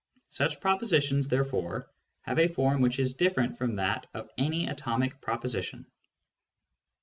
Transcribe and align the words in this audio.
Such 0.31 0.59
propositions, 0.59 1.27
there 1.27 1.45
fore, 1.45 1.87
have 2.21 2.39
a 2.39 2.47
form 2.47 2.81
which 2.81 2.97
is 2.97 3.13
different 3.13 3.59
from 3.59 3.75
that 3.75 4.07
of 4.15 4.31
any 4.35 4.65
atomic 4.65 5.21
proposition. 5.21 5.85